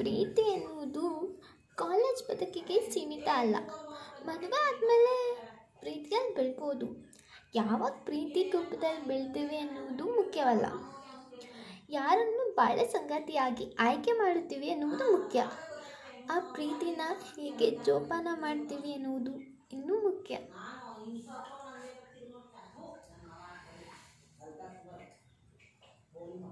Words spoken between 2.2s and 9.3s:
ಬದುಕಿಗೆ ಸೀಮಿತ ಅಲ್ಲ. ಮದುವೆ ಆದಮೇಲೆ ಪ್ರೀತಿಯಲ್ಲಿ ಬೆಳ್ಬೋದು. ಯಾವಾಗ ಪ್ರೀತಿ ರೂಪದಲ್ಲಿ